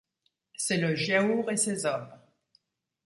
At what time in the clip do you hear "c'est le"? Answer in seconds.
0.55-0.95